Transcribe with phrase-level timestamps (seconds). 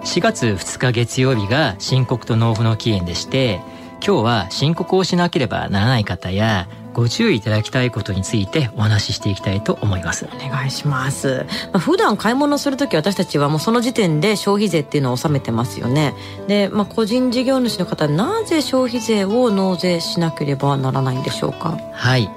[0.00, 3.60] 4月2日月曜日が申告と納付の期限でして
[4.04, 10.26] 今日は申告をしなければならない方やご注意いただきたいことについてお話ししていきたいと思います。
[10.32, 16.14] お願いします、まあ、普段買い物する時私たちはもうその時点で消費税っていうのを納めてますよね。
[16.48, 21.78] で、まあ、個人事業主の方なぜ消費税を納税しなければならないんでしょうか？
[21.92, 22.28] はい。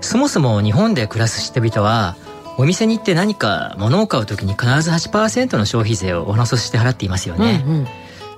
[0.00, 2.16] そもそも日本で暮らす人々は
[2.58, 7.86] お店に行って何か物を買う時に必ず8%の消費税をおのそして払っていますよね、うんうん。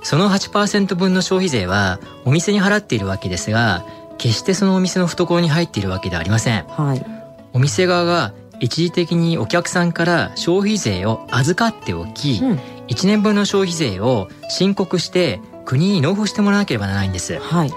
[0.02, 3.84] その8%分の消費税はお店に払っているわけですが
[4.18, 7.04] 決してそのお店の懐に入っているわけではありません、はい、
[7.52, 17.70] お店側が一時的にお客さんから消費税を預かっておき、うん、1年分の消費税を申告して国に納付してもらわなければならないんです、はい、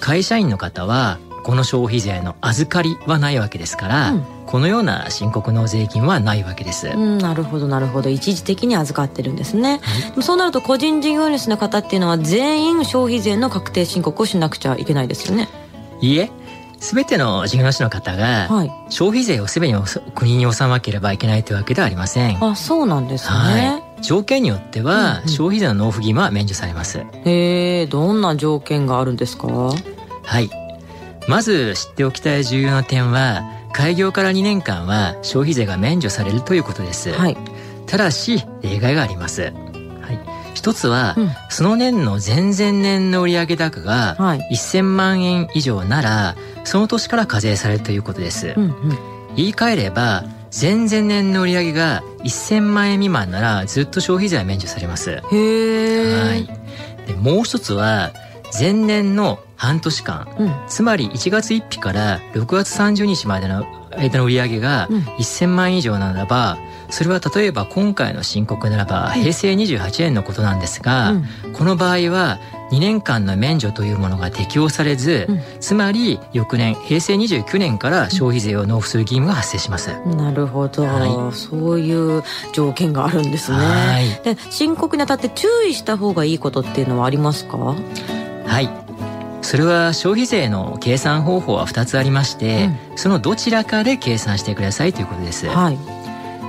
[0.00, 8.08] 会社員の方はこの消費税の預かりはないわけですから、うん、このような申告の税金はないわけです、うん、なるほどなるほど。
[8.08, 15.48] 一時的に預かってるんですね、はい、そうなると個人事業主の方っていうのは全員消費税の確定申告をしなくちゃいけないですよね
[16.00, 16.30] いいえ
[16.80, 18.48] 全ての事業主の方が
[18.90, 19.74] 消費税をすべて
[20.14, 22.44] 国に納まなければいけないというわけではありません。
[22.44, 23.34] あ、そうなんですね。
[23.34, 26.98] はい、条件によっては消費税の納付義務は免除されます。
[27.24, 29.46] へえ、どんな条件があるんですか？
[29.46, 30.50] はい。
[31.26, 37.12] まず知っておきたい重要な点は、開業から2年間は消費税が免除されるということです。
[37.12, 37.36] はい。
[37.86, 39.54] ただし、例外があります。
[40.54, 48.54] 一つは、うん、その年の前々年の売上高が1000万円以上なら、その年から課税されるということです。
[48.56, 48.98] うんうん、
[49.36, 50.24] 言い換えれば、
[50.58, 55.10] 前々年の売上が1000万円未満ならずっと消費税は免除されます。
[55.10, 56.46] へはい。
[57.06, 58.12] でもう一つは、
[58.58, 63.66] 前年の半年間、うん、つまり1月1日から6月30日までの
[63.96, 66.58] 間の売上が1000万以上ならば、
[66.90, 72.40] それは例えば今回の申告ならば平成28年のことなんですが、うん、この場合は
[72.72, 79.96] 2年間の免除というものが適用されず、うん、つまり翌年平成29年から消費税を納付する義務が発生します。
[80.06, 83.58] なるほど、はい、そういう条件があるんですね。
[83.58, 87.56] はい、で申告にあたって注意した方がいいことっていうのはありますか？
[87.58, 88.83] はい。
[89.44, 95.46] それは消費税の計算方法は2つありまして、うん、そのどちらかで計算してくださいということです。
[95.46, 95.78] はい。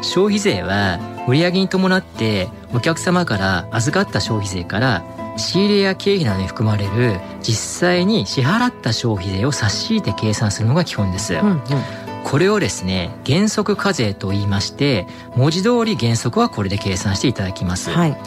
[0.01, 5.03] 消費税は売上に伴ってお客様から預かった消費税から
[5.35, 11.33] 仕入れや経費などに含まれる実際に支払った消費税を差し引いて計算するのが基本です。
[11.33, 11.61] うんうん
[12.25, 17.91] これをですね、原則課税と言いまして、文字通り原則はこれで計算していただきます。
[17.91, 18.17] はい、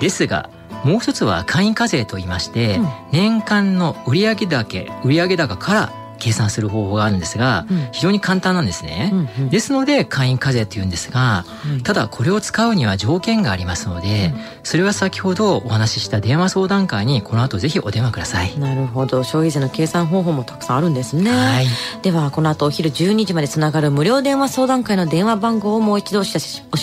[0.00, 0.48] ですが、
[0.84, 18.58] もう一つは会員課税と言いまして、うん、年間の売上高、売上高から計算する方法があるんですが、うん、非常に簡単なんですね、うんうん、ですので会員課税というんですが、うん、ただこれを使うには条件がありますので、うん、それは先ほどお話しした電話相談会にこの後ぜひお電話ください。
[18.58, 19.24] なるほど。
[19.24, 21.66] 消費税の計算方法もたくさんあるんですね、はい、
[22.02, 26.32] ではこの後お昼12時までつながる無料電話相談会の電話番号をもう一度お知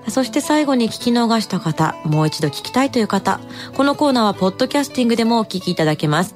[0.08, 3.42] そして最後に聞き逃した方、もう一度聞きたいという方、
[3.76, 6.36] このコーナーはポッドキャスティングでもお聞きいただけます。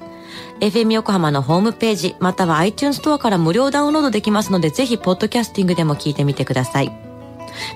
[0.60, 6.92] FM 横浜のホームページ、または iTunes ストアから無料ダウンロードできますので、ぜひポッドキャスティングでも聞いてみてください。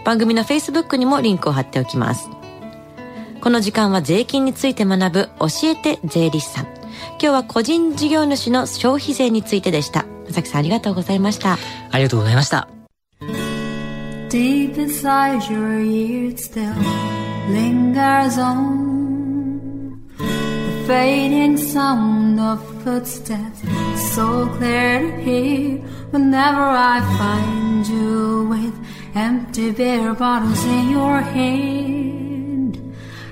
[0.04, 2.28] 番組の Facebook にもリンクを貼っておきます。
[3.46, 6.64] この時間は税金について学ぶ教えて税理士さん。
[6.64, 10.04] 今日は個人事業主の消費税についてでした。
[10.26, 11.56] まさきさんありがとうございました。
[11.92, 12.66] ありがとうございました。
[14.30, 16.74] Deep inside your ears still
[17.52, 23.62] lingers on the fading sound of footsteps
[23.96, 28.74] so clear to hear whenever I find you with
[29.14, 32.05] empty beer bottles in your hand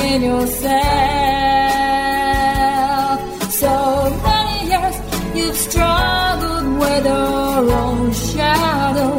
[0.00, 0.80] haven't yourself.
[3.52, 4.96] So many years
[5.34, 9.12] you've struggled with your own shadow.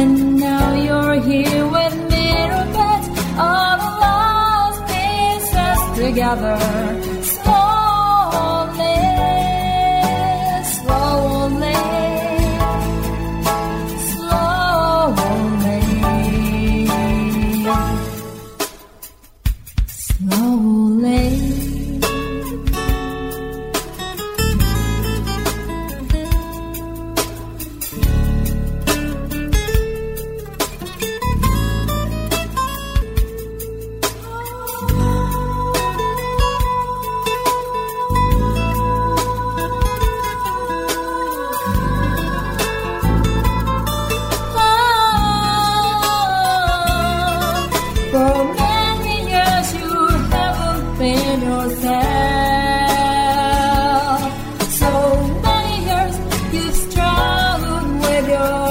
[0.00, 2.28] And now you're here with me
[2.76, 3.02] put
[3.38, 6.58] all the lost pieces together.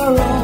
[0.09, 0.36] Oh.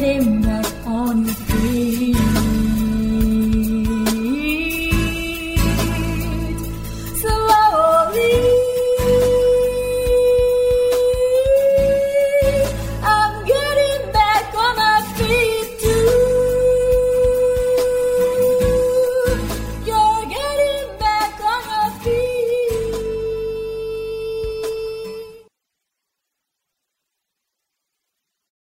[0.00, 0.29] Friday